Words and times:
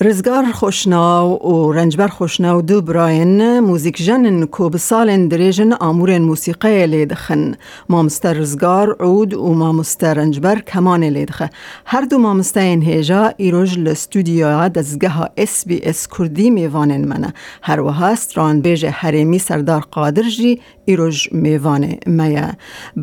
رزگار 0.00 0.44
خوشناو 0.44 1.30
و 1.30 1.72
رنجبر 1.72 2.08
خوشناو 2.08 2.62
دو 2.62 2.82
براین 2.82 3.58
موزیک 3.60 3.96
جنن 4.02 4.46
کو 4.46 4.68
بسال 4.68 5.28
دریجن 5.28 5.72
آمور 5.72 6.18
موسیقی 6.18 6.86
لیدخن 6.86 7.54
مامستر 7.88 8.32
رزگار 8.32 8.96
عود 9.00 9.34
و 9.34 9.54
مامستر 9.54 10.14
رنجبر 10.14 10.58
کمان 10.58 11.04
لیدخه 11.04 11.50
هر 11.86 12.00
دو 12.04 12.38
این 12.56 12.82
هیجا 12.82 13.34
ایروج 13.36 13.78
لستودیو 13.78 14.68
دزگه 14.68 15.12
اس 15.36 15.64
بی 15.66 15.80
اس 15.84 16.08
کردی 16.18 16.50
میوانن 16.50 17.04
منه 17.08 17.34
هر 17.62 17.80
وها 17.80 18.14
ران 18.34 18.60
بیج 18.60 18.86
حریمی 18.86 19.38
سردار 19.38 19.80
قادر 19.90 20.22
جی 20.22 20.60
میوان، 20.86 21.12
میوانه 21.32 21.98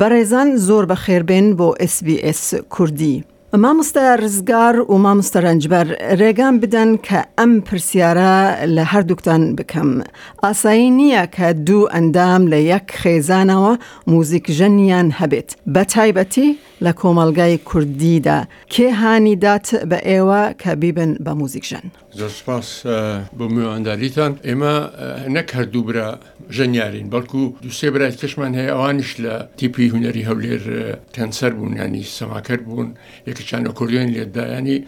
میه 0.00 0.24
زن 0.24 0.52
زور 0.56 0.86
بخیر 0.86 1.22
بین 1.22 1.56
با 1.56 1.74
اس 1.80 2.04
بی 2.04 2.20
اس 2.22 2.54
کردی 2.78 3.24
مامۆستە 3.64 4.04
ڕزگار 4.22 4.74
و 4.92 4.94
مامۆستە 5.04 5.38
ڕنجبەر 5.46 5.86
ڕێگان 6.20 6.54
بدەن 6.62 6.90
کە 7.06 7.20
ئەم 7.38 7.52
پرسیارە 7.66 8.34
لە 8.76 8.84
هەردووکتان 8.92 9.42
بکەم. 9.58 9.90
ئاسایی 10.42 10.90
نییە 10.98 11.24
کە 11.36 11.46
دوو 11.66 11.90
ئەندام 11.94 12.42
لە 12.52 12.58
یەک 12.72 12.88
خێزانەوە 13.00 13.72
موزیک 14.12 14.46
ژەنیان 14.58 15.08
هەبێت. 15.18 15.48
بە 15.74 15.82
تایبەتی 15.92 16.48
لە 16.84 16.92
کۆمەلگای 17.00 17.58
کوردیدا 17.70 18.38
کێ 18.72 18.88
هانیدات 19.00 19.66
بە 19.90 19.98
ئێوە 20.08 20.42
کە 20.62 20.70
بیبن 20.82 21.12
بە 21.24 21.30
موزیکژەن. 21.40 21.86
زۆرپاس 22.18 22.68
بۆ 23.38 23.44
میواندالیتان 23.54 24.32
ئێمە 24.48 24.74
نەک 25.36 25.48
هەردووبرا 25.58 26.08
ژەنیارین 26.56 27.08
بەڵکو 27.14 27.40
دوسێ 27.64 27.88
برای 27.94 28.10
تشمان 28.20 28.52
هەیە 28.58 28.70
ئەوانش 28.76 29.10
لە 29.24 29.34
تیپی 29.60 29.86
هوەری 29.92 30.22
هەولێر 30.28 30.64
تەنسەر 31.16 31.52
بوون 31.58 31.72
ینی 31.80 32.04
سەماکرد 32.18 32.62
بوون 32.68 32.88
یەکچانە 33.28 33.70
کوردێن 33.78 34.08
لێدایانی 34.14 34.78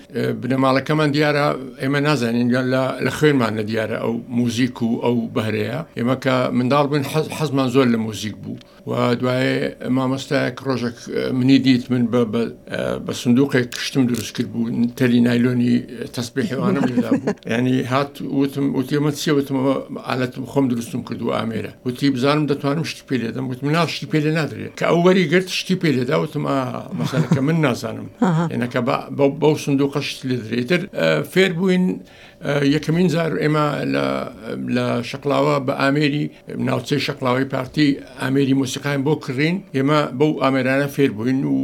بنەماڵەکەمان 0.43 1.11
دیارە 1.17 1.47
ئێمە 1.83 2.01
نازانین 2.09 2.49
لە 2.73 3.11
خوێنمان 3.17 3.53
لە 3.59 3.63
دیارە 3.71 3.97
ئەو 4.03 4.13
موزیک 4.39 4.77
و 4.83 4.89
ئەو 5.05 5.17
بەهرەیە 5.37 5.81
ئێمە 5.99 6.17
کە 6.25 6.35
منداڵ 6.59 6.85
بن 6.93 7.03
حەزمان 7.39 7.69
زۆر 7.75 7.87
لە 7.95 7.99
موزیک 8.07 8.35
بوو 8.43 8.57
و 8.91 8.93
دوایێ 9.21 9.57
مامۆستایەک 9.97 10.57
ڕۆژێک 10.67 10.99
منی 11.39 11.59
دی 11.65 11.78
دیت 11.79 11.89
من 11.93 12.03
باب 12.15 13.13
سندوقێک 13.21 13.65
آه، 13.69 13.73
كشتم 13.79 14.03
درس 14.11 14.31
كربو 14.37 14.61
تالي 14.99 15.21
نايلوني 15.27 15.75
نایلۆنی 15.81 16.53
آه، 16.53 16.57
وانا 16.63 16.81
من 16.81 16.87
بوو 16.87 17.35
يعني 17.53 17.75
هات 17.85 18.15
وتم 18.39 18.67
وتیمە 18.83 19.11
چێوتمەوە 19.23 19.77
ئالەتم 20.11 20.45
خۆم 20.53 20.67
دروستم 20.73 21.03
کرد 21.09 21.23
و 21.23 21.31
ئامێرە 21.39 21.73
وتی 21.87 22.07
بزانم 22.17 22.45
دەتوانم 22.53 22.85
شتی 22.91 23.03
پێ 23.09 23.17
لێدەم 23.23 23.41
وتم 23.51 23.67
ناو 23.77 23.87
شتی 23.95 24.07
وتم 24.07 24.23
لێ 24.25 24.33
نادرێت 24.39 24.73
کە 24.81 24.85
ئەو 24.91 24.99
وەری 25.07 25.25
گرت 25.33 25.49
شتی 25.61 25.75
وتم 26.23 26.45
آه، 26.47 26.95
مثلا 27.01 27.21
كمن 27.37 27.57
نازانم 27.67 28.07
ێنەکە 28.55 28.81
بەو 29.43 29.55
سندوقە 29.65 29.99
شت 30.09 30.21
لێ 30.29 30.37
درێتر 30.49 30.83
یەکەمین 32.47 33.09
زار 33.15 33.33
ئێمە 33.43 33.67
لە 34.77 34.87
شقلاوە 35.11 35.57
بە 35.67 35.73
ئامێری 35.83 36.25
ناوچەی 36.69 37.01
شقلاوەی 37.07 37.47
پارتی 37.55 37.89
ئامێری 38.21 38.55
مۆسیقایم 38.61 39.03
بۆ 39.07 39.13
کڕین 39.25 39.57
ئێمە 39.77 40.01
بەو 40.19 40.31
ئامێرانە 40.43 40.87
فێر 40.95 41.11
بووین 41.19 41.41
و 41.55 41.59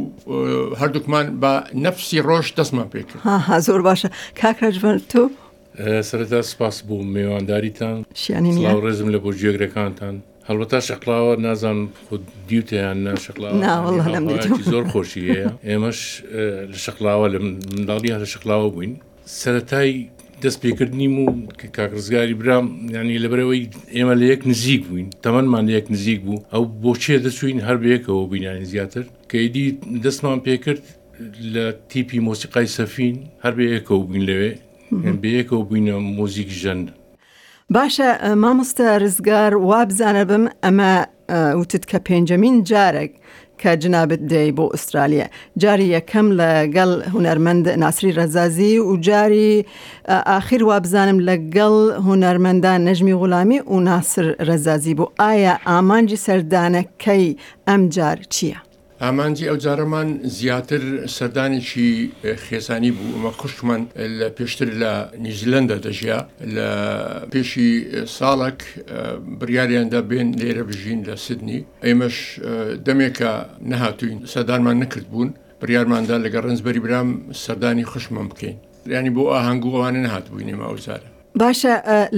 هەردووکمان 0.81 1.25
بە 1.41 1.53
نەفسی 1.83 2.19
ڕۆژ 2.29 2.47
دەستمان 2.57 2.87
پێکرد 2.93 3.19
زۆر 3.67 3.81
باشە 3.89 4.09
کاکرەژبن 4.41 4.97
تۆ؟ 5.11 5.21
سرەتا 6.09 6.41
سپاس 6.51 6.77
بوو 6.87 7.03
میێوانداریتان 7.15 7.97
شیانی 8.21 8.51
ڕێزم 8.85 9.09
لە 9.15 9.19
بۆ 9.23 9.29
جێگرەکانتان 9.39 10.15
هەڵبەتا 10.49 10.79
شقلاوە 10.87 11.33
نازان 11.45 11.79
خود 12.07 12.23
دیوتیان 12.47 12.97
نا 13.05 13.11
شقلاوە 13.25 14.41
زۆر 14.73 14.83
خۆشی 14.91 15.23
هەیە 15.33 15.49
ئێمەش 15.69 15.99
لە 16.71 16.77
شقلاوە 16.85 17.27
لە 17.33 17.37
منداڵیان 17.43 18.19
لە 18.23 18.27
شقلاوە 18.33 18.67
بووین 18.73 18.93
سەتای 19.41 19.91
دەست 20.45 20.59
پێکردنیم 20.65 21.15
و 21.23 21.25
کاکرزگاری 21.75 22.35
برام 22.41 22.65
ینی 22.95 23.17
لەبەرەوەی 23.23 23.61
ئێمە 23.97 24.13
لە 24.19 24.25
یەک 24.33 24.41
نزیک 24.51 24.81
بووین 24.87 25.07
تەمەمان 25.25 25.65
یەک 25.77 25.85
نزیک 25.95 26.19
بوو 26.25 26.43
ئەو 26.53 26.63
بۆچێ 26.83 27.15
دەچوین 27.25 27.59
هەر 27.67 27.77
بەیەکەوە 27.83 28.21
بینانی 28.33 28.65
زیاتر 28.71 29.03
کەیدی 29.31 29.65
دەستمان 30.05 30.39
پێکرد 30.47 30.81
لە 31.53 31.65
تیپی 31.91 32.19
مۆسیقای 32.27 32.67
سەفین 32.77 33.15
هەر 33.43 33.53
بەیەکەوە 33.59 33.99
بووین 34.07 34.23
لەوێ 34.29 34.51
بەیەکەوە 35.23 35.61
بووینە 35.67 35.95
مۆزیک 36.17 36.49
ژەند. 36.61 36.87
باشە 37.75 38.07
مامۆستە 38.43 38.87
ڕزگار 39.01 39.51
وابزانە 39.69 40.23
بم 40.29 40.43
ئەمە 40.65 40.91
وتت 41.59 41.83
کە 41.91 41.97
پێنجەمین 42.07 42.55
جارێک 42.69 43.13
کە 43.61 43.71
جنابێت 43.83 44.21
دی 44.31 44.47
بۆ 44.57 44.65
ئوسترالیا 44.73 45.27
جاری 45.61 45.87
یەکەم 45.97 46.27
لەگەڵ 46.41 46.91
هوەرمەند 47.13 47.65
ناسری 47.83 48.11
ڕەزازی 48.19 48.73
و 48.89 48.93
جاری 49.07 49.51
ئاخیر 50.33 50.61
وابزانم 50.69 51.17
لەگەڵ 51.29 51.75
هوەرمەندان 52.07 52.79
نەژمی 52.87 53.17
غڵامی 53.21 53.59
و 53.73 53.75
ناسر 53.89 54.25
ڕەزازی 54.47 54.93
بۆ 54.99 55.05
ئایا 55.21 55.53
ئامانجی 55.69 56.21
سەردانەکەی 56.25 57.25
ئەم 57.67 57.81
جار 57.95 58.17
چییە؟ 58.33 58.57
ئامانجی 59.05 59.45
ئەو 59.49 59.57
جارەمان 59.65 60.09
زیاتر 60.37 60.83
سەردانێکی 61.17 61.89
خێزانی 62.47 62.91
بوو 62.97 63.11
ئەمە 63.15 63.31
خوشتمان 63.41 63.81
لە 64.19 64.27
پێشتر 64.37 64.69
لە 64.81 64.93
نیوزیلندە 65.25 65.77
دەژیا 65.85 66.19
لە 66.55 66.69
پێشی 67.31 67.71
ساڵک 68.17 68.59
بریاریاندا 69.41 70.01
بێن 70.09 70.29
لێرە 70.41 70.63
بژین 70.69 70.99
لە 71.07 71.15
سدنی 71.25 71.59
ئێمەش 71.85 72.17
دەمێکە 72.85 73.31
نەهاتوین 73.71 74.19
سەدانمان 74.33 74.77
نکرد 74.83 75.07
بوون 75.11 75.29
بریارماندا 75.61 76.15
لەگە 76.25 76.39
ڕنجبەری 76.45 76.81
برام 76.85 77.09
سەردانی 77.43 77.85
خوشمان 77.91 78.27
بکەین 78.31 78.57
ریانی 78.89 79.11
بۆ 79.15 79.23
ئاهنگگووانە 79.33 79.99
نهات 80.07 80.25
بووینێمە 80.31 80.65
ئەوزارە 80.69 81.09
باشە 81.41 81.73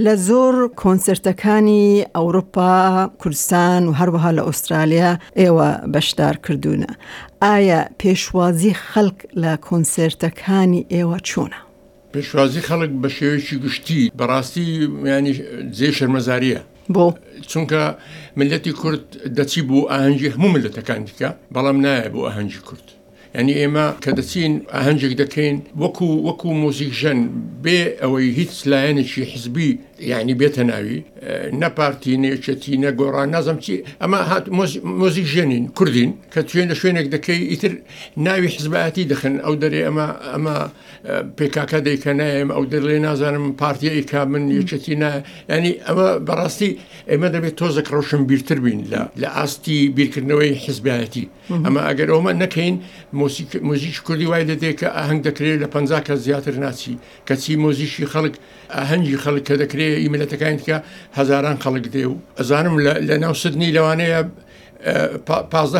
لە 0.05 0.13
زۆر 0.27 0.55
کۆنسرتەکانی 0.81 1.85
ئەوروپا 2.17 2.73
کوردستان 3.21 3.81
و 3.87 3.91
هەروەها 3.99 4.31
لە 4.37 4.43
ئوسترالیا 4.47 5.11
ئێوە 5.39 5.69
بەشدار 5.93 6.35
کردوونە 6.45 6.89
ئایا 7.45 7.81
پێشوازی 8.01 8.73
خەڵک 8.89 9.17
لە 9.41 9.51
کۆنسرتەکانی 9.67 10.81
ئێوە 10.93 11.17
چۆنە 11.29 11.59
پێشوازی 12.13 12.61
خەڵک 12.67 12.91
بە 13.01 13.09
شێوەیەکی 13.17 13.55
گشتی 13.65 14.01
بەڕاستی 14.19 14.65
ینی 15.13 15.33
زێ 15.77 15.89
شەرمەزاریە 15.97 16.61
بۆ 16.95 17.05
چونکە 17.51 17.81
ملەتی 18.39 18.71
کورد 18.81 19.03
دەچی 19.37 19.61
بۆ 19.69 19.79
ئاهەنجی 19.91 20.29
هەموو 20.33 20.53
ملەتەکان 20.55 21.01
دیکە 21.07 21.29
بەڵام 21.55 21.77
نایە 21.85 22.07
بۆ 22.13 22.21
ئاهەنجی 22.27 22.61
کورد 22.67 22.87
یعنی 23.35 23.53
ئێمە 23.59 23.87
کە 24.03 24.11
دەچین 24.17 24.53
ئاهەنجێک 24.73 25.13
وكو 25.21 25.53
وەکو 25.83 26.07
وەکو 26.27 26.49
مۆزیکژەن 26.63 27.19
بێ 27.63 27.79
ئەوەی 28.01 28.29
هیچ 28.39 28.53
لایەنێکی 28.71 29.23
یعنی 30.11 30.33
بێتە 30.41 30.59
ناوی 30.69 30.97
نەپارتی 31.61 32.13
نێچەتی 32.21 32.73
نەگۆڕان 32.85 33.27
نازم 33.35 33.57
چی 33.65 33.73
ئەمە 34.03 34.19
هات 34.29 34.45
مۆزی 35.01 35.23
ژێنین 35.33 35.65
کوردین 35.77 36.11
کە 36.33 36.39
توێنە 36.49 36.75
شوێنێک 36.81 37.07
دەکەی 37.15 37.41
ئیتر 37.51 37.73
ناوی 38.27 38.47
حزبەتی 38.55 39.03
دەخن 39.11 39.35
ئەو 39.45 39.53
دەرێ 39.63 39.81
ئەمە 39.87 40.07
ئەمە 40.33 40.55
پێکاکە 41.37 41.79
دەیکە 41.87 42.11
نایم 42.19 42.49
ئەو 42.55 42.63
دەرلێ 42.71 42.97
نازانم 43.07 43.45
پارتیەیکا 43.61 44.21
من 44.33 44.43
یەچەتی 44.59 44.95
نا 45.03 45.11
ینی 45.55 45.71
ئەمە 45.87 46.07
بەڕاستی 46.27 46.69
ئێمە 47.11 47.27
دەبێت 47.35 47.55
تۆزەک 47.61 47.87
ڕۆشن 47.95 48.21
بیرتر 48.31 48.59
بین 48.65 48.79
لە 48.91 49.01
لە 49.21 49.29
ئاستی 49.37 49.77
بیرکردنەوەی 49.97 50.53
حزبەتی 50.65 51.25
ئەمە 51.65 51.81
ئەگەر 51.89 52.09
ئەومە 52.13 52.31
نەکەین 52.41 52.75
مۆزیش 53.69 53.97
کوردی 54.07 54.25
وای 54.31 54.43
دەدێ 54.51 54.71
کە 54.79 54.87
ئاهنگ 54.97 55.19
دەکرێت 55.27 55.57
لە 55.63 55.67
پ 55.73 55.75
کە 56.07 56.15
زیاتر 56.25 56.55
ناچی 56.63 56.93
کەچی 57.27 57.53
مۆزیشی 57.65 58.05
خەڵک 58.13 58.33
ئاهەنگی 58.75 59.17
خەڵک 59.23 59.43
کە 59.49 59.55
دەکرێت 59.61 59.86
ئیملەتەکانی 60.03 60.57
تکە 60.63 60.77
هزاران 61.19 61.57
خەڵک 61.63 61.85
دێ 61.93 62.03
و 62.11 62.15
ئەزانم 62.39 62.75
لە 63.09 63.15
ناو 63.23 63.33
سدنی 63.43 63.69
لەوانەیە 63.77 64.19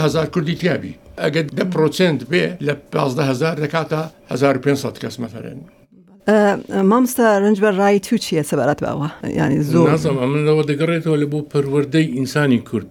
هزار 0.06 0.28
کوردی 0.34 0.56
تیابی 0.62 0.94
ئەگە 1.24 1.42
دە 1.58 1.66
پرۆسنت 1.74 2.20
بێ 2.32 2.46
لە 2.68 2.74
15 2.92 3.30
هزار 3.32 3.56
دەکاتە 3.64 4.02
1500 4.32 4.98
کەس 5.04 5.16
مەفرێن 5.22 5.60
مامستا 6.70 7.40
ڕنجبەر 7.40 7.76
ڕای 7.82 8.00
تو 8.08 8.16
چییە 8.26 8.44
سەبارەت 8.52 8.80
باوە 8.86 9.08
ینی 9.40 9.62
زۆر 9.72 9.88
منەوە 10.32 10.64
دەگەڕێتەوە 10.72 11.18
لە 11.24 11.28
بۆ 11.32 11.40
پەروەردەی 11.54 12.08
ئینسانی 12.16 12.60
کورد 12.70 12.90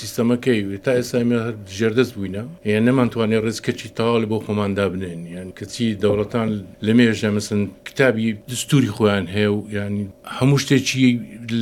سیستەمەکەی 0.00 0.60
تا 0.84 0.90
ئێستا 0.98 1.16
هەر 1.20 1.54
ژێردەست 1.78 2.12
بووینە 2.16 2.42
یان 2.72 2.82
نەمانتوانێت 2.88 3.42
ڕزکەچی 3.46 3.88
تاوا 3.98 4.22
لە 4.22 4.26
بۆ 4.30 4.36
خۆماندا 4.46 4.86
بنێن 4.92 5.20
یان 5.36 5.48
کەچی 5.58 5.86
دەوڵەتان 6.02 6.48
لە 6.86 6.92
مێژە 6.98 7.28
مثلن 7.38 7.62
کتابی 7.88 8.28
دستوری 8.52 8.90
خۆیان 8.96 9.26
هەیە 9.34 9.50
و 9.56 9.58
ینی 9.76 10.04
هەموو 10.38 10.56
شتێکی 10.62 11.04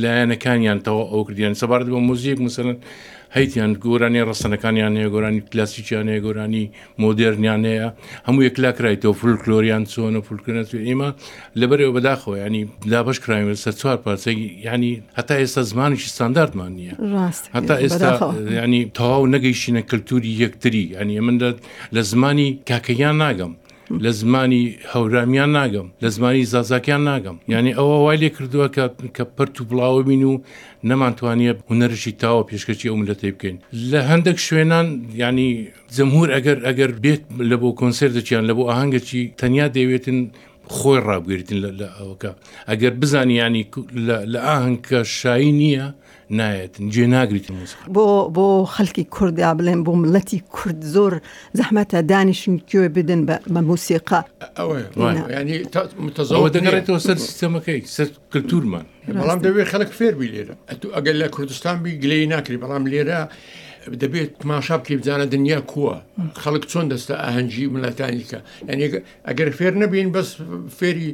لایەنەکانیان 0.03 0.79
تەوا 0.87 1.03
ئەو 1.11 1.21
کردیان 1.27 1.53
سەبارەت 1.61 1.87
بۆ 1.93 1.99
مۆزیەک 2.09 2.37
مثلن 2.47 2.77
هەیتیان 3.35 3.71
گۆرانی 3.85 4.19
ڕستنەکانیان 4.29 4.93
هەیە 4.99 5.09
گۆرانی 5.15 5.41
کلاسیکیان 5.51 6.07
هەیە 6.11 6.21
گۆرانی 6.25 6.63
مۆدررنیان 7.03 7.63
هەیە 7.71 7.87
هەموو 8.27 8.41
یەکلاکرایتەوە 8.47 9.13
فولکلۆریان 9.21 9.83
چۆنە 9.93 10.19
فولکردن 10.27 10.63
تو 10.71 10.75
ئێمە 10.87 11.09
لەبەرەوە 11.59 11.91
بەداخۆ 11.95 12.31
ینی 12.37 12.61
دا 12.91 12.99
بەش 13.05 13.17
کراوە 13.23 13.53
سەر 13.63 13.73
چوار 13.79 13.97
پارچەی 14.03 14.37
ینی 14.67 14.93
هەتا 15.19 15.33
ئێستا 15.41 15.61
زمانیشی 15.71 16.09
ستانداردمان 16.15 16.71
نییە 16.79 16.95
هەتا 17.55 17.75
ئێستا 17.83 18.11
ینی 18.63 18.81
تەواو 18.97 19.25
نەگەیشتینە 19.35 19.81
کللتوری 19.89 20.31
یەکتری 20.43 20.83
ینی 20.99 21.19
مندا 21.27 21.49
لە 21.95 21.99
زمانی 22.11 22.49
کاکەیان 22.69 23.15
ناگەم 23.23 23.53
لە 24.05 24.11
زمانی 24.19 24.63
هەورامیان 24.93 25.49
ناگەم 25.59 25.87
لە 26.03 26.09
زمانی 26.15 26.41
زازاکیان 26.53 27.01
ناگەم 27.11 27.35
یعنی 27.53 27.71
ئەوە 27.77 27.97
وای 28.05 28.17
لێ 28.21 28.29
کردووە 28.37 28.67
کە 29.15 29.23
پرت 29.35 29.57
و 29.61 29.63
بڵاوە 29.69 30.01
بین 30.09 30.23
و 30.31 30.33
نەمانتوانیە 30.89 31.53
هوەرشی 31.69 32.11
تاوە 32.21 32.43
پێشکەچی 32.49 32.85
ئەو 32.91 33.01
لەتی 33.09 33.31
بکەین 33.35 33.57
لە 33.91 33.99
هەندێک 34.09 34.37
شوێنان 34.45 34.87
ینی 35.23 35.49
جمهور 35.97 36.27
ئەگەر 36.35 36.57
ئەگەر 36.67 36.91
بێت 37.03 37.23
لە 37.49 37.55
بۆ 37.61 37.69
کۆنسرتێکیان 37.81 38.43
لە 38.49 38.53
بۆ 38.57 38.63
ئاهنگەکی 38.69 39.21
تەنیا 39.41 39.67
دەیوێتن 39.75 40.19
خۆی 40.75 40.99
ڕابگرتن 41.09 41.57
لە 41.79 41.87
ئەوەکە 41.99 42.31
ئەگەر 42.69 42.93
بزانانی 43.01 43.35
ینی 43.41 43.63
لە 44.33 44.39
ئاهنگکە 44.47 44.99
شایی 45.19 45.51
نییە 45.61 45.87
نایەت 46.39 46.73
گوێ 46.93 47.05
ناگریت 47.15 47.45
بۆ 47.95 48.05
بۆ 48.35 48.45
خەڵکی 48.75 49.03
کوردیا 49.15 49.51
بڵێن 49.57 49.79
بۆ 49.85 49.91
ملەتی 50.03 50.39
کورد 50.55 50.81
زۆر 50.95 51.13
زەحمەتە 51.59 51.97
دانیشن 52.11 52.55
کوێ 52.69 52.87
بدن 52.97 53.21
بە 53.27 53.35
مەموسیقا 53.55 54.21
دەگەڕێتەوە 56.55 56.99
سەر 57.07 57.17
سیستەمەکەی 57.27 57.79
سەر 57.95 58.07
کللتورمان 58.31 58.85
بەڵام 59.17 59.39
دەوێت 59.45 59.67
خەک 59.73 59.91
فێر 59.99 60.13
بی 60.19 60.27
لێرە 60.33 60.55
ئەگەر 60.97 61.15
لە 61.21 61.27
کوردستان 61.35 61.75
بی 61.83 61.91
گلەی 62.03 62.25
ناکری 62.33 62.57
بەڵام 62.63 62.83
لێرە 62.91 63.21
دەبێت 64.01 64.29
تماشا 64.43 64.75
بکە 64.79 64.93
بزانە 64.99 65.25
دنیا 65.35 65.59
کووە 65.71 65.95
خەڵک 66.43 66.63
چۆن 66.71 66.85
دەستە 66.93 67.13
ئاهەنجی 67.23 67.65
ملەتانیکە 67.73 68.39
یعنی 68.69 68.83
ئەگەر 69.27 69.47
فێر 69.57 69.73
نەبین 69.81 70.09
بەس 70.15 70.29
فێری 70.79 71.09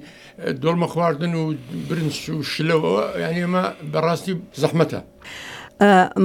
دۆڵمە 0.62 0.88
خواردن 0.94 1.34
و 1.40 1.44
برنج 1.90 2.16
و 2.36 2.44
شلەوە 2.54 2.98
یعنی 3.24 3.40
ئمە 3.48 3.64
بەڕاستی 3.94 4.34
زەحمەتە. 4.62 5.00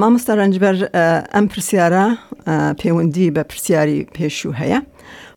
مامۆستا 0.01 0.33
ڕنجبەر 0.41 0.75
ئەم 1.35 1.47
پرسیارە 1.53 2.07
پەیوەندی 2.81 3.29
بە 3.37 3.43
پرسیاری 3.51 4.01
پێشوو 4.17 4.53
هەیە. 4.61 4.81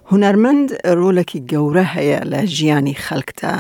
هوەرمەند 0.10 0.70
ڕۆلەکی 1.00 1.40
گەورە 1.52 1.86
هەیە 1.96 2.20
لە 2.32 2.40
ژیانی 2.56 2.96
خەڵکتا 3.06 3.54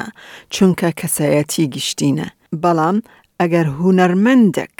چونکە 0.53 0.87
کەسایەتی 1.01 1.63
گشتینە. 1.75 2.27
بەڵام 2.63 2.97
ئەگەر 3.41 3.67
هوەرمەندێک 3.79 4.77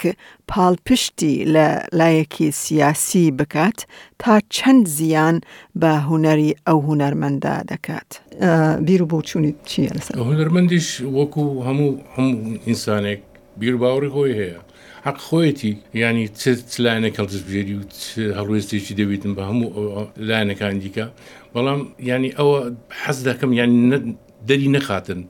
پاڵپشتی 0.52 1.36
لە 1.56 1.68
لایەکی 2.00 2.50
سیاسی 2.64 3.26
بکات 3.40 3.80
تا 4.22 4.34
چەند 4.56 4.86
زیان 4.98 5.38
بە 5.82 5.92
هوەری 6.08 6.52
ئەو 6.68 6.78
هوەرمەندا 6.88 7.56
دەکات 7.72 8.10
بیر 8.88 9.02
و 9.04 9.08
بۆ 9.12 9.18
چوونیت 9.30 9.58
چیە 9.70 9.92
لەسەر 9.98 10.16
هوەرمەندیش 10.28 10.88
وەکو 11.18 11.46
هەموو 11.68 12.00
هەموو 12.16 12.36
ئینسانێک 12.68 13.20
بیر 13.60 13.76
باوری 13.82 14.10
خۆی 14.16 14.34
هەیە 14.40 14.60
حق 15.06 15.18
خۆیەتی 15.28 15.72
ینی 16.04 16.28
چ 16.42 16.44
لاەنە 16.86 17.10
کەڵتزبێری 17.18 17.76
و 17.80 17.84
هەڕوێستێکی 18.38 18.94
دەوێتن 19.00 19.32
بە 19.38 19.44
هەموو 19.50 19.70
لاەنەکان 20.30 20.74
دیکە 20.84 21.06
بەڵام 21.54 21.82
ینی 22.12 22.32
ئەوە 22.38 22.58
حەز 23.02 23.18
دەکەم 23.28 23.52
یان 23.60 23.72
دەری 24.50 24.70
نەخاتن 24.76 25.22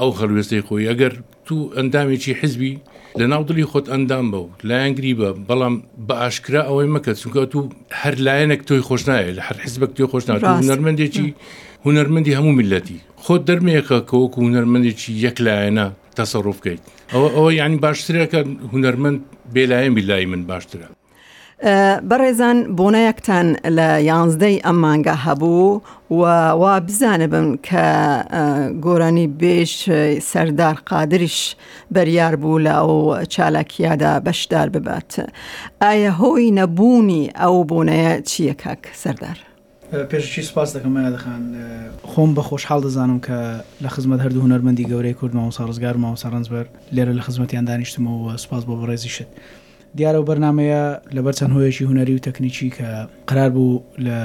ئەو 0.00 0.10
خەلوێستی 0.18 0.60
خۆی 0.68 0.88
ئەگەر 0.92 1.14
و 1.54 1.58
ئەندامێکی 1.76 2.32
حزبی 2.40 2.74
لە 3.20 3.26
ناودڵی 3.32 3.66
خۆت 3.72 3.86
ئەندام 3.92 4.26
بە 4.32 4.40
و 4.46 4.48
لایەنگری 4.68 5.12
بە 5.20 5.28
بەڵام 5.48 5.74
بە 6.08 6.14
ئاشکرا 6.22 6.62
ئەوەی 6.68 6.88
مەکە 6.94 7.12
چونکە 7.20 7.40
تو 7.52 7.58
هەر 8.00 8.14
لایەنێک 8.26 8.60
تۆی 8.68 8.80
خۆشنایە 8.88 9.30
لە 9.38 9.42
هەر 9.48 9.56
حزبك 9.64 9.90
تۆ 9.96 10.02
خۆشنا 10.12 10.32
هونەرمەندێکی 10.60 11.28
هونەرمەندی 11.84 12.32
هەموو 12.38 12.56
میلەتی 12.60 12.98
خۆت 13.24 13.42
دەرمەیەەکە 13.48 13.98
کەوەکو 14.10 14.38
هونەرمەندێکی 14.44 15.10
یەک 15.26 15.36
لایەنە 15.46 15.86
تەسەڕۆفکەیت 16.18 16.82
ئەوە 17.12 17.28
ئەوە 17.36 17.50
یعنی 17.60 17.76
باشترەکە 17.84 18.40
هونەرمەند 18.72 19.18
بێلایەن 19.54 19.92
بیلای 19.96 20.24
من 20.32 20.42
باشترە 20.50 20.88
بەڕێزان 22.08 22.58
بۆنەیەکتان 22.78 23.46
لە 23.78 23.88
یانزدەی 24.10 24.56
ئەم 24.64 24.76
مانگە 24.84 25.14
هەبوو 25.24 25.80
و 26.10 26.22
وا 26.60 26.74
بزانە 26.88 27.26
بم 27.32 27.48
کە 27.66 27.86
گۆرانی 28.84 29.26
بێش 29.40 29.72
سەردار 30.30 30.76
قادریش 30.88 31.38
بەریار 31.94 32.34
بوو 32.40 32.58
لە 32.66 32.72
ئەو 32.82 33.24
چالاکیادا 33.32 34.12
بەشدار 34.26 34.68
ببات. 34.74 35.10
ئایا 35.82 36.12
هۆی 36.20 36.48
نەبوونی 36.58 37.24
ئەو 37.40 37.56
بۆنەیە 37.70 38.12
چییە 38.28 38.54
کاک 38.62 38.82
سەردار؟ 39.02 39.38
پێشی 40.10 40.42
سپاس 40.50 40.68
دەکەم 40.76 40.92
یادەخان 41.08 41.42
خۆم 42.10 42.30
بە 42.36 42.42
خۆشحاڵ 42.48 42.80
دەزانم 42.86 43.20
کە 43.26 43.38
لە 43.84 43.88
خزمەت 43.94 44.20
هەردوو 44.24 44.42
هوەرمەندی 44.44 44.88
گەورەی 44.90 45.14
کورد 45.20 45.32
ماوە 45.36 45.52
ساڕزگار 45.58 45.96
ماوە 46.02 46.16
سەرنجبەر 46.24 46.66
لێرە 46.94 47.12
لە 47.18 47.22
خزمەتیان 47.26 47.64
دانیشتمەوە 47.70 48.30
سپاس 48.44 48.62
بۆ 48.68 48.74
بەڕێزیشت. 48.80 49.28
دیارە 49.98 50.18
و 50.22 50.26
بەرنمەیە 50.28 50.82
لەبەر 51.16 51.34
چەند 51.38 51.52
هۆیەکی 51.56 51.84
هوەری 51.88 52.14
و 52.16 52.24
تەکنیکی 52.26 52.68
کە 52.76 52.88
قرار 53.30 53.50
بوو 53.54 53.80
لە 54.06 54.18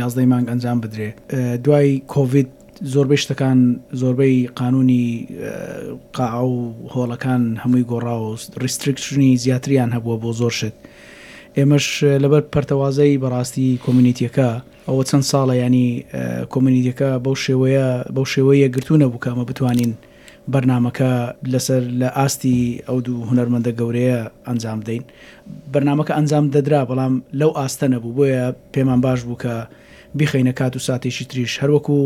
یازدەی 0.00 0.26
مانگ 0.32 0.46
ئەنجام 0.52 0.78
بدرێ 0.82 1.10
دوای 1.64 1.90
کۆVید 2.12 2.48
زۆربەی 2.92 3.20
شتەکان 3.24 3.58
زۆربەی 4.00 4.36
قانونی 4.60 5.06
قا 6.16 6.32
و 6.52 6.56
هۆڵەکان 6.94 7.42
هەمووی 7.62 7.84
گۆڕاوە 7.92 8.30
ریسترکشنی 8.64 9.30
زیاتریان 9.44 9.90
هەبووە 9.96 10.16
بۆ 10.24 10.30
زۆر 10.40 10.52
شت 10.60 10.74
ئێمەش 11.58 11.86
لەبەر 12.22 12.42
پەرتەوازەی 12.54 13.18
بەڕاستی 13.22 13.68
کۆمیونیتیەکە 13.84 14.50
ئەوە 14.88 15.02
چەند 15.08 15.24
ساڵە 15.30 15.54
ینی 15.64 15.86
کۆمیونیتیەکە 16.52 17.10
بەو 17.24 17.34
شێوەیە 17.44 17.88
بەو 18.14 18.26
شێوەیە 18.32 18.66
گرتوونە 18.74 19.06
بووکەمە 19.12 19.44
بتوانین 19.50 19.92
بەرنمەکە 20.54 21.10
لەسەر 21.52 21.82
لە 22.00 22.08
ئاستی 22.18 22.58
ئەو 22.88 22.98
دوو 23.06 23.18
هوەرمەندە 23.30 23.70
گەورەیە 23.80 24.20
ئەنجام 24.48 24.80
دەین 24.88 25.02
بەرنمەکە 25.72 26.12
ئەنجام 26.18 26.44
دەدرا 26.54 26.80
بەڵام 26.90 27.14
لەو 27.40 27.50
ئاستە 27.58 27.86
نەبوو 27.94 28.16
بۆیە 28.18 28.44
پێمان 28.74 29.00
باش 29.06 29.20
بوو 29.26 29.38
کە 29.42 29.54
بیخینە 30.18 30.52
کات 30.60 30.74
و 30.76 30.80
ساتێکی 30.86 31.24
تریش 31.30 31.52
هەروەکو 31.62 31.96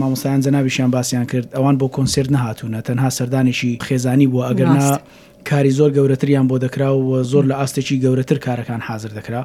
مامۆسایان 0.00 0.40
جەنابیشیان 0.46 0.90
باسییان 0.96 1.26
کرد 1.32 1.46
ئەوان 1.56 1.74
بۆ 1.80 1.86
کۆنسرت 1.96 2.30
نهاتونە 2.36 2.78
تەنها 2.88 3.10
سەردانێکی 3.18 3.72
خێزانی 3.86 4.26
بووە 4.32 4.44
ئەگەرنا 4.48 4.88
کاری 5.50 5.72
زۆر 5.78 5.90
گەورەتریان 5.96 6.46
بۆ 6.50 6.56
دەکرا 6.64 6.90
و 7.06 7.10
زۆر 7.32 7.44
لە 7.50 7.54
ئاستێکی 7.60 7.96
گەورەتر 8.04 8.38
کارەکان 8.46 8.80
حاضر 8.88 9.10
دەکرا 9.18 9.42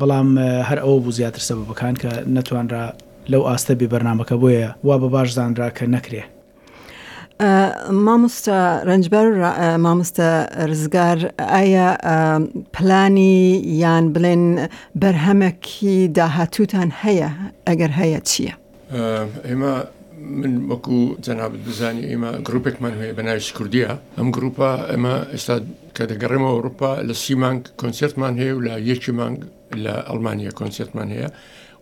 بەڵام 0.00 0.28
هەر 0.68 0.78
ئەوە 0.84 0.98
بوو 1.02 1.16
زیاتر 1.18 1.42
سەبەکان 1.48 1.94
کە 2.02 2.10
نەتوانرا 2.36 2.84
لەو 3.32 3.42
ئاستە 3.48 3.72
بێ 3.78 3.86
بەرنمەکە 3.92 4.36
بۆیە 4.42 4.68
وا 4.86 4.96
بە 5.02 5.06
باش 5.14 5.28
زانرا 5.38 5.68
کە 5.78 5.84
نەکرێ 5.96 6.24
مامۆستا 7.90 8.56
ڕنجبەر 8.86 9.26
مامۆستە 9.82 10.28
ڕزگار 10.70 11.18
ئایا 11.38 11.86
پلانی 12.72 13.58
یان 13.80 14.12
بڵێن 14.14 14.44
بەرهەمەکی 15.02 15.96
داهاتوتان 16.16 16.90
هەیە 17.02 17.28
ئەگەر 17.66 17.90
هەیە 18.00 18.18
چییە؟ 18.28 18.54
ئێمە 19.48 19.74
من 20.40 20.52
وەکو 20.70 20.98
جەنابەت 21.26 21.62
بزانانی 21.66 22.08
ئێمە 22.10 22.30
گرروپێکمان 22.46 22.94
هەیە 23.00 23.14
بەناویش 23.18 23.52
کوردیە 23.58 23.90
ئەم 24.18 24.28
گروپا 24.36 24.70
ئەمە 24.92 25.14
ئێستا 25.32 25.56
کە 25.96 26.02
دەگەڕێمە 26.10 26.48
ئەوروپا 26.54 26.90
لە 27.08 27.14
سی 27.22 27.34
مانگ 27.42 27.60
کۆنسرتمان 27.82 28.34
هەیە 28.40 28.52
و 28.56 28.60
لە 28.66 28.74
یەکی 28.90 29.12
مانگ 29.20 29.38
لە 29.84 29.94
ئەلمانیا 30.10 30.52
کۆنسرتمان 30.60 31.08
هەیە 31.16 31.28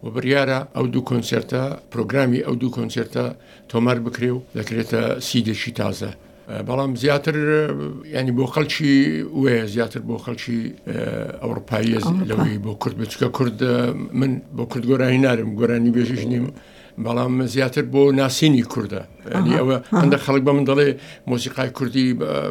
و 0.05 0.07
بریارە 0.15 0.59
ئەو 0.77 0.87
دوو 0.93 1.03
کۆنسرتە 1.11 1.63
پرۆگرامی 1.93 2.41
ئەو 2.47 2.55
دوو 2.61 2.71
کۆنسرتە 2.79 3.25
تۆمار 3.71 3.99
بکرێ 4.07 4.31
و 4.37 4.39
دەکرێتە 4.57 5.01
سیدێکی 5.29 5.73
تازە 5.81 6.11
بەڵام 6.69 6.93
زیاتر 7.03 7.37
ینی 8.17 8.33
بۆ 8.39 8.45
خەلکی 8.55 8.93
وەیە 9.41 9.65
زیاتر 9.75 10.01
بۆ 10.09 10.17
خەلکی 10.25 10.59
ئەوروپایی 11.43 11.99
لەوەی 12.31 12.57
بۆ 12.65 12.73
کورد 12.83 12.97
بچکە 13.03 13.29
کورد 13.37 13.59
من 14.21 14.33
بۆ 14.57 14.65
کورد 14.71 14.85
گۆرانی 14.91 15.19
نارم 15.25 15.51
گۆرانی 15.61 15.91
بێژش 15.97 16.23
نیم 16.33 16.47
بەڵام 16.99 17.43
زیاتر 17.53 17.83
بۆ 17.91 18.03
ناسینی 18.21 18.63
کووردە 18.71 19.01
ئەوە 19.59 19.77
هەندە 20.01 20.17
خەڵک 20.25 20.43
بە 20.47 20.53
من 20.57 20.65
دەڵێ 20.71 20.89
مۆسیقای 21.31 21.71
کوردی 21.77 22.07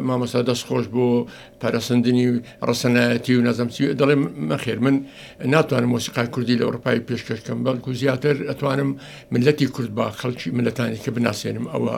مامۆستا 0.08 0.40
دەستخۆش 0.50 0.86
بۆ 0.94 1.06
پەرەسەندنی 1.60 2.28
ڕسەنایەتی 2.68 3.32
و 3.36 3.42
نەزەمسی 3.48 3.94
دەڵێ 4.00 4.14
مەخێر 4.50 4.78
من 4.84 4.94
ناتوانم 5.54 5.88
مۆسیقای 5.96 6.26
کوردی 6.34 6.58
لە 6.58 6.64
ئەوروپای 6.66 7.00
پێشکەشکەم 7.08 7.58
بەڵکو 7.66 7.90
زیاتر 8.00 8.34
ئەتوانم 8.50 8.90
ملەتی 9.32 9.66
کورد 9.66 9.94
با 9.94 10.10
خەڵکی 10.20 10.48
ملەتانی 10.58 10.98
کە 11.04 11.10
بناسێنم 11.16 11.64
ئەوە 11.72 11.94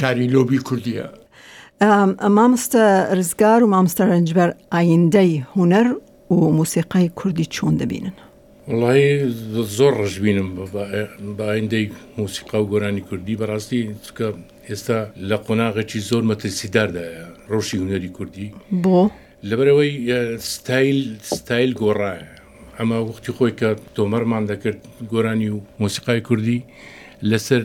کاری 0.00 0.26
لۆبی 0.34 0.58
کوردیە. 0.68 1.06
مامستە 2.38 2.82
ڕزگار 3.18 3.62
و 3.62 3.66
مامستە 3.74 4.00
ڕنجبەر 4.10 4.50
ئایندەی 4.74 5.32
هوەر 5.54 5.86
و 6.30 6.34
موسیقای 6.34 7.08
کوردی 7.08 7.44
چۆن 7.54 7.74
دەبینن. 7.80 8.16
وڵی 8.68 9.10
زۆر 9.78 9.92
ڕژبینم 10.02 10.48
باەندەی 11.38 11.84
موسیقا 12.18 12.58
و 12.60 12.66
گۆرانی 12.72 13.00
کوردی 13.08 13.38
بەڕاستی 13.40 13.80
چکە 14.04 14.28
ئێستا 14.68 14.98
لە 15.28 15.36
قۆناغێکی 15.46 16.00
زۆر 16.08 16.22
مەترسیداردایە 16.30 17.24
ڕۆشی 17.50 17.78
هوەری 17.82 18.10
کوردی 18.16 18.48
بۆ 18.82 18.98
لەبەرەوەی 19.48 19.92
ستایل 20.54 20.98
ستایل 21.36 21.70
گۆڕایە 21.80 22.26
ئەمە 22.78 22.98
وەختی 23.08 23.32
خۆی 23.36 23.52
کە 23.60 23.68
تۆمەرمان 23.94 24.44
دەکرد 24.50 24.80
گۆرانی 25.12 25.48
و 25.54 25.60
مۆسیقای 25.80 26.20
کوردی 26.28 26.58
لەسەر 27.22 27.62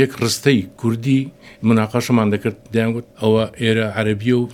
یەک 0.00 0.12
ڕستەی 0.22 0.60
کوردی 0.80 1.20
مناقەشەمان 1.68 2.28
دەکرد 2.34 2.56
دەیانگوت 2.74 3.06
ئەوە 3.22 3.44
ئێرە 3.60 3.86
عەربیە 3.96 4.36
و 4.38 4.48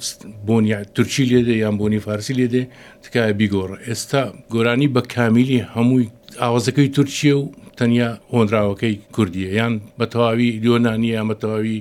بۆنی 0.47 0.73
تورکی 0.95 1.25
لێدە 1.31 1.55
یان 1.65 1.75
بۆنی 1.81 2.01
فارسی 2.07 2.35
لێدێ 2.39 2.63
تکایە 3.05 3.33
بیگۆڕ 3.41 3.71
ئێستا 3.87 4.23
گۆرانی 4.55 4.89
بە 4.95 5.01
کامیلی 5.15 5.61
هەمووی 5.75 6.07
ئاوازەکەی 6.43 6.89
تورکیە 6.97 7.35
و 7.39 7.45
تەنیا 7.79 8.11
هۆنراوەکەی 8.35 8.95
کوردیە 9.15 9.51
یان 9.61 9.75
بە 9.99 10.07
تەواوی 10.13 10.51
لۆنانی 10.65 11.11
یامە 11.17 11.35
تەواوی 11.43 11.79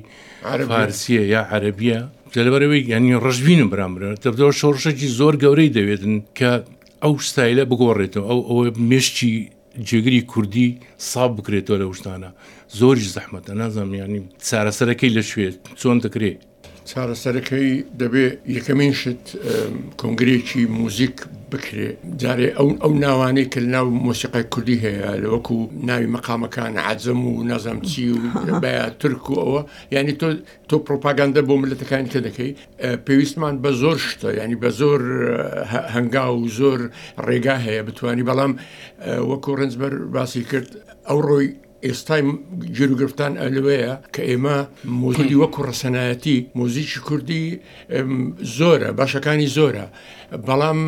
فارسیە 0.72 1.24
یا 1.34 1.42
عەربیە 1.52 2.00
لەبەرەوەی 2.46 2.84
یانی 2.94 3.16
ڕژبینم 3.26 3.70
برامرە 3.74 4.10
تەبدەوە 4.24 4.52
شۆڕشەکی 4.62 5.08
زۆر 5.20 5.34
گەورەی 5.44 5.74
دەوێتن 5.78 6.16
کە 6.40 6.52
ئەو 7.04 7.14
شتایلە 7.28 7.64
بگۆڕێتەوە 7.72 8.26
ئەو 8.32 8.40
ئەوە 8.50 8.64
مشتی 8.90 9.36
جێگری 9.86 10.22
کوردی 10.32 10.68
ساب 11.12 11.32
بکرێتەوە 11.38 11.78
لە 11.82 11.86
شتانە 12.00 12.30
زۆریش 12.80 13.08
زەحمەتە 13.16 13.52
نازانم 13.62 13.94
ینی 14.02 14.22
چارەسەرەکەی 14.48 15.12
لە 15.18 15.24
شوێت 15.30 15.56
چۆن 15.82 15.98
دەکرێت 16.06 16.40
چارەسەرەکەی 16.92 17.70
دەبێ 18.02 18.26
یەکەمین 18.58 18.94
شت 19.02 19.24
کۆنگرێکی 20.02 20.62
موزیک 20.80 21.16
بکرێ 21.52 21.88
جارێ 22.22 22.50
ئەو 22.58 22.70
ئەو 22.84 22.92
ناوانەی 23.04 23.48
کە 23.54 23.60
ناو 23.76 23.88
مۆسیقای 24.08 24.44
کوردی 24.54 24.78
هەیە 24.86 25.14
لە 25.22 25.28
وەکو 25.34 25.58
ناوی 25.90 26.08
مەقامەکان 26.16 26.74
عزم 26.90 27.20
و 27.30 27.34
نەزم 27.52 27.78
چی 27.90 28.04
و 28.14 28.18
بە 28.64 28.74
ترک 29.00 29.26
و 29.30 29.36
ئەوە 29.46 29.62
ینی 29.96 30.16
تۆ 30.20 30.28
تۆ 30.70 30.76
پرۆپاگاندە 30.88 31.42
بۆ 31.48 31.54
ملەتەکان 31.64 32.04
کە 32.12 32.20
دەکەی 32.28 32.52
پێویستمان 33.06 33.56
بە 33.64 33.72
زۆر 33.82 33.98
شتە 34.10 34.30
ینی 34.42 34.58
بە 34.64 34.70
زۆر 34.82 35.02
هەنگا 35.94 36.26
و 36.40 36.46
زۆر 36.60 36.80
ڕێگا 37.28 37.56
هەیە 37.66 37.82
بتانی 37.88 38.24
بەڵام 38.30 38.54
وەکو 39.30 39.50
ڕنجبەر 39.60 39.94
باسی 40.14 40.44
کرد 40.52 40.70
ئەو 41.10 41.20
ڕۆی 41.30 41.48
ئێستای 41.92 42.22
جروگرفتان 42.78 43.34
ئەلوەیە 43.44 43.94
کە 44.14 44.22
ئێمە 44.30 44.58
موزودی 45.02 45.38
وەکو 45.44 45.60
ڕسەنایەتی 45.70 46.38
مۆزیکی 46.60 47.00
کوردی 47.08 47.46
زۆرە 48.58 48.90
باشەکانی 49.00 49.50
زۆرە 49.58 49.86
بەڵام 50.48 50.80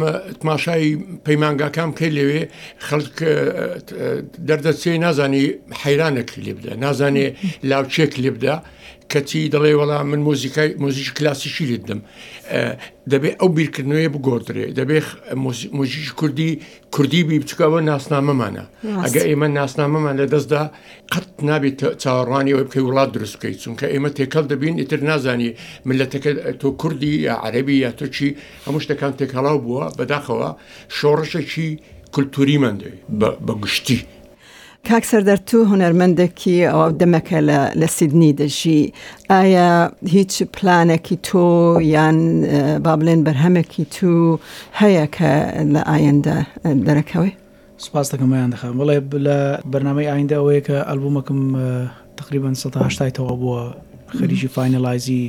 تماشای 0.41 0.87
پەیمانگاکام 1.25 1.89
کە 1.97 2.05
لەوێ 2.17 2.41
خەڵک 2.87 3.15
دەردەچێ 4.47 4.91
نازانی 5.05 5.45
حەیرانە 5.81 6.23
کلیبدا 6.31 6.71
نازانێ 6.83 7.27
لاوچێک 7.69 8.13
لێبدا 8.23 8.55
کەچی 9.13 9.41
دەڵێ 9.55 9.73
وەڵام 9.79 10.05
من 10.13 10.21
مۆزیکای 10.27 10.69
مۆزیش 10.83 11.09
کلاسیشی 11.17 11.65
لێدم 11.71 12.01
دەبێت 13.11 13.35
ئەو 13.41 13.49
بیرکردنوێ 13.57 14.07
بگۆدرێ 14.15 14.65
دەبێت 14.79 15.05
مۆژیش 15.77 16.09
کوردی 16.19 16.49
کوردی 16.95 17.21
بی 17.27 17.37
بچکەوە 17.41 17.79
ناسنامەمانە 17.89 18.63
ئەگە 19.05 19.21
ئێمە 19.29 19.47
ناسنامەمان 19.59 20.13
لە 20.21 20.25
دەستدا 20.33 20.63
قەت 21.13 21.27
نابێت 21.49 21.77
چاوەڕوانی 22.03 22.51
ئەو 22.55 22.61
بکەی 22.67 22.83
وڵات 22.87 23.09
دروست 23.15 23.35
بکەیت 23.37 23.57
چونکە 23.63 23.85
ئێمە 23.93 24.09
تێکەڵ 24.17 24.45
دەبین 24.51 24.75
ئیتر 24.81 24.99
نازانی 25.09 25.49
ملەتەکە 25.89 26.31
تۆ 26.61 26.69
کوردی 26.81 27.11
یا 27.27 27.33
عەربی 27.45 27.75
یا 27.85 27.91
تۆچی 27.99 28.29
هەموو 28.65 28.81
شتەکان 28.85 29.13
تێکەڵاو 29.19 29.57
بووە 29.65 29.85
بەداخەوە 29.97 30.49
شۆڕشەکی 30.97 31.69
کولتوری 32.13 32.57
مندێ 32.63 32.91
بە 33.47 33.53
گشتی. 33.63 33.99
کاکسەر 34.87 35.21
دەرتو 35.29 35.57
هوەرمەندێکی 35.71 36.57
ئەو 36.71 36.89
دەمەکە 36.99 37.39
لە 37.79 37.85
سیدنی 37.97 38.31
دەژی 38.39 38.83
ئایا 39.31 39.71
هیچ 40.15 40.33
پلانێکی 40.55 41.15
تۆ 41.27 41.45
یان 41.95 42.17
با 42.83 42.93
بڵێن 42.99 43.21
بەرهەمێکی 43.27 43.83
تو 43.95 44.11
هەیە 44.81 45.05
کە 45.15 45.31
لە 45.73 45.81
ئایندە 45.91 46.37
دەرەکەوەی 46.87 47.33
سپاس 47.83 48.05
دەکەمایان 48.13 48.49
دەخم 48.53 48.75
بڵێ 48.81 48.97
لە 49.27 49.37
بەرنامەی 49.71 50.09
ئایندە 50.11 50.35
ئەوەیە 50.39 50.61
کە 50.67 50.77
ئەلبومەکەم 50.89 51.41
تقریبان 52.19 52.53
1970 52.55 53.15
تەوە 53.17 53.33
بووە 53.41 53.61
خەریکی 54.17 54.47
فینەلایزی 54.57 55.19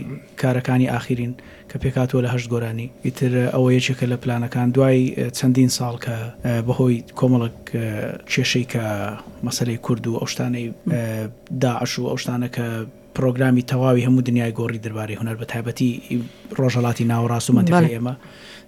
کارەکانی 0.42 0.88
ئاخرین 0.94 1.32
کە 1.70 1.76
پێکاتوە 1.82 2.20
لە 2.24 2.28
هەشت 2.34 2.48
گۆرانی 2.52 2.88
ئیتر 3.06 3.32
ئەوە 3.54 3.68
یەکێکە 3.78 4.06
لە 4.12 4.16
پلانەکان 4.22 4.68
دوای 4.76 5.00
چەندین 5.38 5.70
ساڵ 5.78 5.94
کە 6.04 6.16
بەهۆی 6.66 6.96
کۆمەڵک 7.18 7.56
کێشەی 8.32 8.66
کە 8.72 8.84
مەسەری 9.46 9.78
کورد 9.84 10.04
و 10.06 10.18
ئەوشتانەی 10.20 10.66
داعش 11.62 11.92
و 11.98 12.04
ئەوشتانە 12.12 12.48
کە 12.56 12.66
پرۆگرامی 13.16 13.62
تەواوی 13.70 14.02
هەموو 14.06 14.26
دنیای 14.28 14.52
گۆڕی 14.58 14.78
دەربارەی 14.84 15.16
هوەر 15.20 15.36
بە 15.40 15.46
تایبەتی 15.52 15.90
ڕۆژەڵاتی 16.58 17.04
ناوەڕاست 17.12 17.48
و 17.50 17.52
منتیڵی 17.56 17.90
ئێمە 17.94 18.14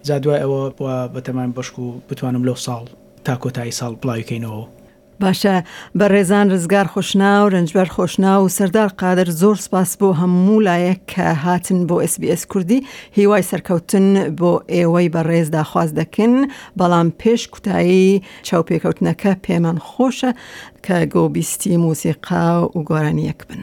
جا 0.07 0.17
دوای 0.25 0.41
ئەوە 0.43 0.63
بەتەمان 1.15 1.51
بەشک 1.57 1.75
و 1.79 1.87
بتوانم 2.11 2.43
لەو 2.49 2.59
ساڵ 2.67 2.85
تا 3.27 3.35
کۆتایی 3.43 3.73
ساڵ 3.81 3.93
بڵاوکەینەوە 4.03 4.65
باشە 5.21 5.57
بە 5.99 6.07
ڕێزان 6.13 6.47
ڕزگار 6.55 6.87
خۆشنا 6.93 7.33
و 7.45 7.49
رنجبەر 7.55 7.89
خۆشنا 7.95 8.33
و 8.43 8.49
سەردار 8.57 8.89
قادر 9.01 9.29
زۆر 9.41 9.57
سپاس 9.67 9.91
بۆ 10.01 10.09
هەموو 10.21 10.65
لایەک 10.69 11.01
کە 11.13 11.27
هاتن 11.45 11.81
بۆ 11.89 11.97
SسBS 12.13 12.43
کوردی 12.53 12.79
هیوای 13.19 13.43
سەرکەوتن 13.51 14.07
بۆ 14.41 14.53
ئێوەی 14.75 15.09
بە 15.15 15.21
ڕێزدا 15.29 15.63
خواز 15.71 15.91
دەکەن 16.01 16.35
بەڵام 16.79 17.09
پێش 17.21 17.43
کوتایی 17.53 18.23
چاوپێکەوتنەکە 18.49 19.33
پێمان 19.45 19.79
خۆشە 19.89 20.31
کە 20.85 20.97
گۆبیستی 21.15 21.75
موسیقا 21.85 22.45
و 22.75 22.79
گۆرانیەک 22.89 23.41
بن. 23.49 23.63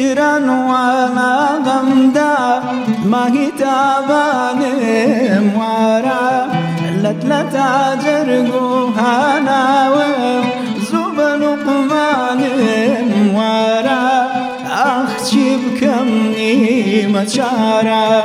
هجرا 0.00 0.36
وما 0.38 1.48
غمدا 1.66 2.34
ما 3.04 3.26
هتابان 3.34 4.62
موارا 5.56 6.46
لتلتا 6.96 7.98
جرقو 8.04 8.86
هانا 8.86 9.88
زوب 10.92 11.20
لقمان 11.20 12.44
موارا 13.16 14.30
اخ 14.66 15.24
شبكمني 15.26 17.06
مشارا 17.06 18.22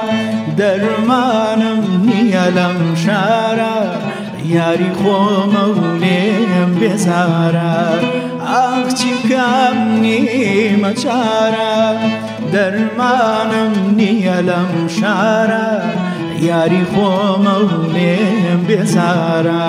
درمانم 0.58 2.05
نيا 2.13 2.50
لمشارا 2.50 4.05
یاری 4.54 4.90
خۆمە 5.00 5.64
و 5.75 5.75
لێم 6.02 6.72
بێزارە 6.80 7.75
ئاخچی 8.52 9.14
کام 9.30 9.78
نیمە 10.04 10.92
چارە 11.02 11.75
دەرمانم 12.54 13.74
نییە 13.98 14.40
لەم 14.50 14.72
شارە 14.98 15.70
یاری 16.48 16.84
خۆمە 16.92 17.58
و 17.70 17.70
لێم 17.94 18.62
بێزارە. 18.68 19.66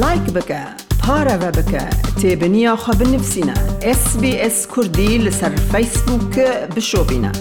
لایک 0.02 0.26
بکن 0.36 0.85
پارە 1.08 1.38
بە 1.42 1.50
بکە 1.58 1.84
تێبنییا 2.20 2.74
خۆ 2.84 2.92
بنفسینە 3.00 3.56
SسBS 4.02 4.58
کوردی 4.72 5.12
لەسەر 5.26 5.54
فەیسبووکە 5.72 6.48
بشۆبینە. 6.76 7.34